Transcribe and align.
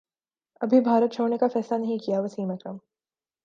ابھی 0.61 0.79
بھارت 0.79 1.13
چھوڑنے 1.13 1.37
کافیصلہ 1.37 1.77
نہیں 1.77 1.97
کیا 1.97 2.19
وسیم 2.19 2.51
اکرم 2.51 2.77